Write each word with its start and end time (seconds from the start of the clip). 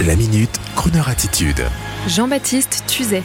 La 0.00 0.16
minute, 0.16 0.50
Kroneur 0.74 1.08
attitude. 1.08 1.62
Jean-Baptiste 2.08 2.82
Tuzet. 2.88 3.22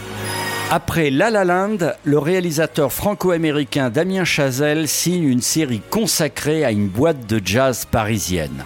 Après 0.69 1.09
La 1.09 1.32
La 1.32 1.43
Land, 1.43 1.77
le 2.03 2.19
réalisateur 2.19 2.93
franco-américain 2.93 3.90
Damien 3.90 4.25
Chazelle 4.25 4.88
signe 4.88 5.24
une 5.24 5.42
série 5.42 5.82
consacrée 5.90 6.64
à 6.64 6.72
une 6.72 6.88
boîte 6.88 7.25
de 7.25 7.42
jazz 7.43 7.85
parisienne. 7.90 8.64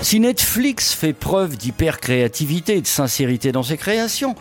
Si 0.00 0.20
Netflix 0.20 0.94
fait 0.94 1.12
preuve 1.12 1.58
d'hyper-créativité 1.58 2.76
et 2.76 2.80
de 2.80 2.86
sincérité 2.86 3.52
dans 3.52 3.64
ses 3.64 3.76
créations, 3.76 4.34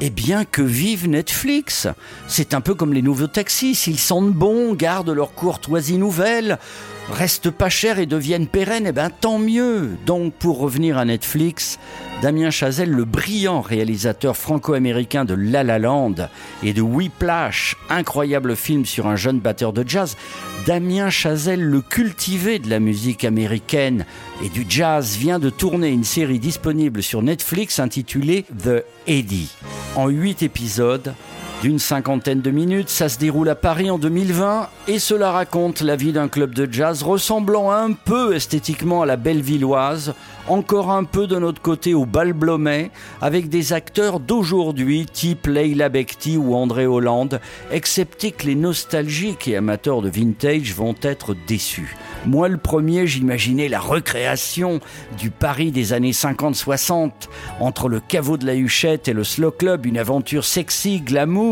eh 0.00 0.10
bien 0.10 0.44
que 0.44 0.62
vive 0.62 1.08
Netflix? 1.08 1.88
C'est 2.26 2.54
un 2.54 2.60
peu 2.60 2.74
comme 2.74 2.94
les 2.94 3.02
nouveaux 3.02 3.26
taxis, 3.26 3.74
s'ils 3.74 3.98
sentent 3.98 4.32
bon, 4.32 4.74
gardent 4.74 5.10
leur 5.10 5.34
courtoisie 5.34 5.98
nouvelle, 5.98 6.58
restent 7.12 7.50
pas 7.50 7.68
chers 7.68 7.98
et 7.98 8.06
deviennent 8.06 8.46
pérennes, 8.46 8.86
eh 8.86 8.92
bien 8.92 9.10
tant 9.10 9.38
mieux. 9.38 9.90
Donc 10.06 10.32
pour 10.34 10.58
revenir 10.58 10.98
à 10.98 11.04
Netflix, 11.04 11.78
Damien 12.22 12.50
Chazelle, 12.50 12.90
le 12.90 13.04
brillant 13.04 13.60
réalisateur 13.60 14.36
franco-américain 14.36 15.24
de 15.24 15.34
La 15.34 15.62
La 15.62 15.78
Land 15.78 16.14
et 16.62 16.72
de 16.72 16.80
Whiplash, 16.80 17.76
incroyable 17.90 18.56
film 18.56 18.86
sur 18.86 19.06
un 19.06 19.16
jeune 19.16 19.40
batteur 19.40 19.72
de 19.72 19.84
jazz, 19.86 20.16
Damien 20.66 21.10
Chazelle, 21.10 21.62
le 21.62 21.80
cultivé 21.80 22.58
de 22.58 22.70
la 22.70 22.80
musique 22.80 23.24
américaine 23.24 24.06
et 24.44 24.48
du 24.48 24.64
jazz, 24.68 25.16
vient 25.16 25.38
de 25.38 25.50
tourner 25.50 25.88
une 25.88 26.04
série 26.04 26.38
disponible 26.38 27.02
sur 27.02 27.22
Netflix 27.22 27.78
intitulée 27.78 28.44
The 28.62 28.84
Eddie. 29.06 29.52
En 29.96 30.08
huit 30.08 30.42
épisodes, 30.42 31.14
d'une 31.62 31.78
cinquantaine 31.78 32.40
de 32.40 32.50
minutes. 32.50 32.88
Ça 32.88 33.08
se 33.08 33.18
déroule 33.18 33.48
à 33.48 33.54
Paris 33.54 33.88
en 33.88 33.96
2020 33.96 34.68
et 34.88 34.98
cela 34.98 35.30
raconte 35.30 35.80
la 35.80 35.94
vie 35.94 36.12
d'un 36.12 36.26
club 36.26 36.54
de 36.54 36.70
jazz 36.70 37.04
ressemblant 37.04 37.70
un 37.70 37.92
peu 37.92 38.34
esthétiquement 38.34 39.02
à 39.02 39.06
la 39.06 39.16
Bellevilloise, 39.16 40.12
encore 40.48 40.90
un 40.90 41.04
peu 41.04 41.28
de 41.28 41.38
notre 41.38 41.62
côté 41.62 41.94
au 41.94 42.04
Bal 42.04 42.32
Blomet, 42.32 42.90
avec 43.20 43.48
des 43.48 43.72
acteurs 43.72 44.18
d'aujourd'hui 44.18 45.06
type 45.06 45.46
Leila 45.46 45.88
Bekti 45.88 46.36
ou 46.36 46.56
André 46.56 46.84
Hollande, 46.84 47.40
excepté 47.70 48.32
que 48.32 48.46
les 48.46 48.56
nostalgiques 48.56 49.46
et 49.46 49.56
amateurs 49.56 50.02
de 50.02 50.10
vintage 50.10 50.74
vont 50.74 50.96
être 51.00 51.36
déçus. 51.46 51.96
Moi 52.26 52.48
le 52.48 52.58
premier, 52.58 53.06
j'imaginais 53.06 53.68
la 53.68 53.80
recréation 53.80 54.80
du 55.16 55.30
Paris 55.30 55.70
des 55.70 55.92
années 55.92 56.10
50-60 56.10 57.12
entre 57.60 57.88
le 57.88 58.00
caveau 58.00 58.36
de 58.36 58.46
la 58.46 58.56
Huchette 58.56 59.06
et 59.06 59.12
le 59.12 59.22
Slow 59.22 59.52
Club, 59.52 59.86
une 59.86 59.98
aventure 59.98 60.44
sexy, 60.44 61.00
glamour, 61.00 61.51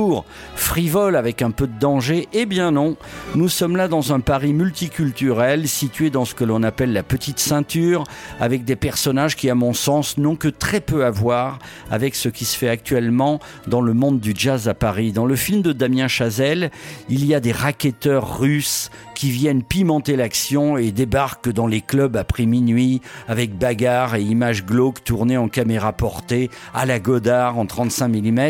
frivole 0.55 1.17
avec 1.17 1.43
un 1.43 1.51
peu 1.51 1.67
de 1.67 1.79
danger 1.79 2.29
Eh 2.33 2.47
bien 2.47 2.71
non, 2.71 2.97
nous 3.35 3.49
sommes 3.49 3.77
là 3.77 3.89
dans 3.89 4.13
un 4.13 4.21
Paris 4.21 4.53
multiculturel, 4.53 5.69
situé 5.69 6.11
dans 6.11 6.25
ce 6.25 6.35
que 6.35 6.45
l'on 6.45 6.63
appelle 6.63 6.93
la 6.93 7.03
petite 7.03 7.39
ceinture, 7.39 8.05
avec 8.41 8.65
des 8.65 8.77
personnages 8.77 9.37
qui, 9.37 9.51
à 9.51 9.55
mon 9.55 9.73
sens, 9.73 10.19
n'ont 10.19 10.37
que 10.37 10.49
très 10.49 10.81
peu 10.81 11.05
à 11.05 11.11
voir 11.11 11.59
avec 11.91 12.15
ce 12.15 12.29
qui 12.29 12.45
se 12.45 12.57
fait 12.57 12.69
actuellement 12.69 13.41
dans 13.67 13.81
le 13.81 13.95
monde 13.95 14.21
du 14.21 14.33
jazz 14.37 14.69
à 14.69 14.75
Paris. 14.75 15.13
Dans 15.13 15.27
le 15.27 15.37
film 15.37 15.63
de 15.63 15.73
Damien 15.73 16.09
Chazelle, 16.09 16.71
il 17.09 17.25
y 17.25 17.35
a 17.35 17.41
des 17.41 17.53
racketteurs 17.53 18.39
russes 18.39 18.91
qui 19.15 19.31
viennent 19.31 19.63
pimenter 19.63 20.17
l'action 20.17 20.79
et 20.79 20.93
débarquent 20.93 21.53
dans 21.53 21.67
les 21.67 21.83
clubs 21.83 22.17
après 22.17 22.47
minuit 22.47 23.03
avec 23.29 23.57
bagarres 23.59 24.15
et 24.15 24.23
images 24.23 24.65
glauques 24.65 25.05
tournées 25.05 25.37
en 25.37 25.49
caméra 25.49 25.93
portée 25.93 26.49
à 26.73 26.87
la 26.87 26.99
Godard 26.99 27.59
en 27.59 27.67
35 27.67 28.09
mm 28.09 28.41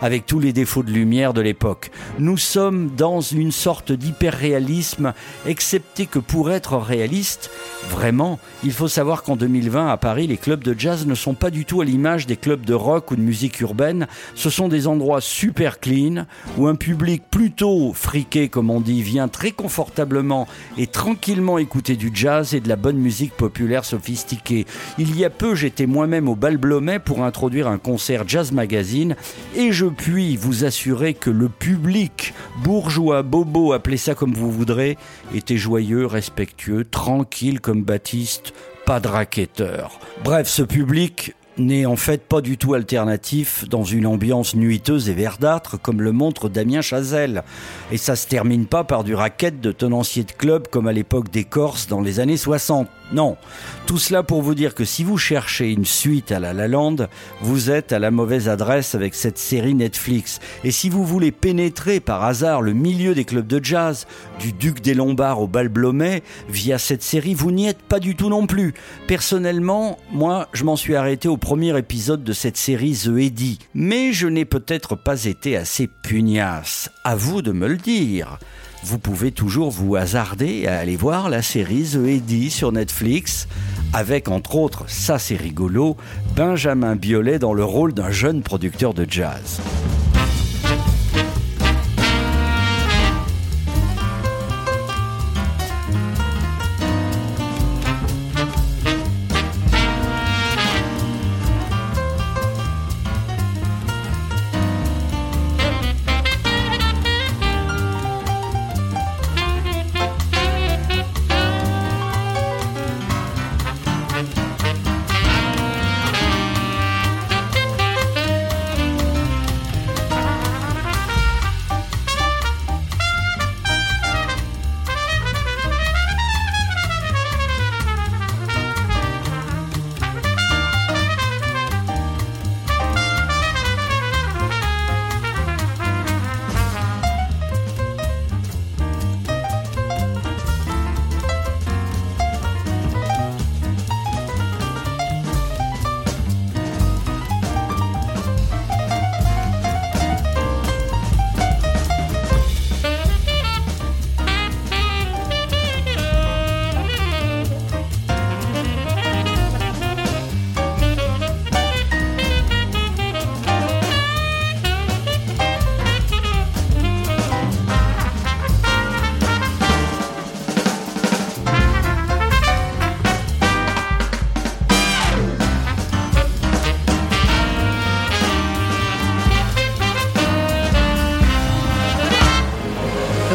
avec 0.00 0.26
tous 0.26 0.38
les 0.38 0.52
défauts 0.52 0.84
de 0.84 0.92
de 1.04 1.40
l'époque. 1.40 1.90
Nous 2.18 2.36
sommes 2.36 2.90
dans 2.96 3.20
une 3.20 3.52
sorte 3.52 3.90
d'hyper-réalisme, 3.90 5.14
excepté 5.46 6.06
que 6.06 6.18
pour 6.18 6.50
être 6.50 6.76
réaliste, 6.76 7.50
vraiment, 7.88 8.38
il 8.64 8.72
faut 8.72 8.86
savoir 8.86 9.22
qu'en 9.22 9.36
2020 9.36 9.88
à 9.88 9.96
Paris, 9.96 10.26
les 10.26 10.36
clubs 10.36 10.62
de 10.62 10.78
jazz 10.78 11.06
ne 11.06 11.14
sont 11.14 11.34
pas 11.34 11.50
du 11.50 11.64
tout 11.64 11.80
à 11.80 11.84
l'image 11.84 12.26
des 12.26 12.36
clubs 12.36 12.64
de 12.64 12.74
rock 12.74 13.10
ou 13.10 13.16
de 13.16 13.22
musique 13.22 13.60
urbaine. 13.60 14.08
Ce 14.34 14.50
sont 14.50 14.68
des 14.68 14.86
endroits 14.86 15.22
super 15.22 15.80
clean 15.80 16.26
où 16.58 16.66
un 16.66 16.74
public 16.74 17.22
plutôt 17.30 17.92
friqué, 17.94 18.48
comme 18.48 18.70
on 18.70 18.80
dit, 18.80 19.02
vient 19.02 19.28
très 19.28 19.52
confortablement 19.52 20.46
et 20.76 20.86
tranquillement 20.86 21.58
écouter 21.58 21.96
du 21.96 22.10
jazz 22.12 22.54
et 22.54 22.60
de 22.60 22.68
la 22.68 22.76
bonne 22.76 22.98
musique 22.98 23.32
populaire 23.32 23.84
sophistiquée. 23.84 24.66
Il 24.98 25.16
y 25.18 25.24
a 25.24 25.30
peu, 25.30 25.54
j'étais 25.54 25.86
moi-même 25.86 26.28
au 26.28 26.36
Bal 26.36 26.58
Blomet 26.58 26.98
pour 26.98 27.24
introduire 27.24 27.68
un 27.68 27.78
concert 27.78 28.24
Jazz 28.28 28.52
Magazine 28.52 29.16
et 29.56 29.72
je 29.72 29.86
puis 29.86 30.36
vous 30.36 30.64
assurer 30.64 30.79
que 30.88 31.30
le 31.30 31.48
public, 31.48 32.32
bourgeois, 32.62 33.22
bobo, 33.22 33.72
appelez 33.72 33.98
ça 33.98 34.14
comme 34.14 34.32
vous 34.32 34.50
voudrez, 34.50 34.96
était 35.34 35.58
joyeux, 35.58 36.06
respectueux, 36.06 36.84
tranquille 36.84 37.60
comme 37.60 37.82
Baptiste, 37.82 38.54
pas 38.86 38.98
de 38.98 39.08
racketteur. 39.08 40.00
Bref, 40.24 40.48
ce 40.48 40.62
public 40.62 41.34
n'est 41.58 41.84
en 41.84 41.96
fait 41.96 42.22
pas 42.26 42.40
du 42.40 42.56
tout 42.56 42.72
alternatif 42.72 43.68
dans 43.68 43.84
une 43.84 44.06
ambiance 44.06 44.54
nuiteuse 44.54 45.10
et 45.10 45.14
verdâtre 45.14 45.78
comme 45.80 46.00
le 46.00 46.12
montre 46.12 46.48
Damien 46.48 46.80
Chazelle. 46.80 47.42
Et 47.92 47.98
ça 47.98 48.16
se 48.16 48.26
termine 48.26 48.64
pas 48.66 48.84
par 48.84 49.04
du 49.04 49.14
racket 49.14 49.60
de 49.60 49.72
tenancier 49.72 50.24
de 50.24 50.32
club 50.32 50.68
comme 50.68 50.88
à 50.88 50.92
l'époque 50.92 51.30
des 51.30 51.44
Corses 51.44 51.88
dans 51.88 52.00
les 52.00 52.20
années 52.20 52.38
60. 52.38 52.88
Non. 53.12 53.36
Tout 53.86 53.98
cela 53.98 54.22
pour 54.22 54.42
vous 54.42 54.54
dire 54.54 54.74
que 54.74 54.84
si 54.84 55.02
vous 55.02 55.18
cherchez 55.18 55.72
une 55.72 55.84
suite 55.84 56.30
à 56.30 56.38
La 56.38 56.52
La 56.52 56.68
Land, 56.68 56.96
vous 57.40 57.70
êtes 57.70 57.92
à 57.92 57.98
la 57.98 58.10
mauvaise 58.10 58.48
adresse 58.48 58.94
avec 58.94 59.14
cette 59.14 59.38
série 59.38 59.74
Netflix. 59.74 60.38
Et 60.62 60.70
si 60.70 60.88
vous 60.88 61.04
voulez 61.04 61.32
pénétrer 61.32 61.98
par 61.98 62.22
hasard 62.22 62.62
le 62.62 62.72
milieu 62.72 63.14
des 63.14 63.24
clubs 63.24 63.46
de 63.46 63.62
jazz, 63.62 64.06
du 64.38 64.52
Duc 64.52 64.80
des 64.80 64.94
Lombards 64.94 65.40
au 65.40 65.48
Bal 65.48 65.68
Blomet, 65.68 66.22
via 66.48 66.78
cette 66.78 67.02
série, 67.02 67.34
vous 67.34 67.50
n'y 67.50 67.66
êtes 67.66 67.82
pas 67.82 67.98
du 67.98 68.14
tout 68.14 68.28
non 68.28 68.46
plus. 68.46 68.74
Personnellement, 69.08 69.98
moi, 70.12 70.48
je 70.52 70.64
m'en 70.64 70.76
suis 70.76 70.94
arrêté 70.94 71.26
au 71.26 71.36
premier 71.36 71.76
épisode 71.76 72.22
de 72.22 72.32
cette 72.32 72.56
série 72.56 72.96
The 72.96 73.18
Eddie. 73.18 73.58
Mais 73.74 74.12
je 74.12 74.28
n'ai 74.28 74.44
peut-être 74.44 74.94
pas 74.94 75.24
été 75.24 75.56
assez 75.56 75.88
pugnace. 75.88 76.90
À 77.02 77.16
vous 77.16 77.42
de 77.42 77.50
me 77.50 77.66
le 77.66 77.76
dire 77.76 78.38
vous 78.82 78.98
pouvez 78.98 79.30
toujours 79.30 79.70
vous 79.70 79.96
hasarder 79.96 80.66
à 80.66 80.78
aller 80.78 80.96
voir 80.96 81.28
la 81.28 81.42
série 81.42 81.84
The 81.84 82.06
Eddie 82.06 82.50
sur 82.50 82.72
Netflix, 82.72 83.46
avec 83.92 84.28
entre 84.28 84.56
autres, 84.56 84.84
ça 84.88 85.18
c'est 85.18 85.36
rigolo, 85.36 85.96
Benjamin 86.34 86.96
Biolay 86.96 87.38
dans 87.38 87.54
le 87.54 87.64
rôle 87.64 87.92
d'un 87.92 88.10
jeune 88.10 88.42
producteur 88.42 88.94
de 88.94 89.06
jazz. 89.08 89.60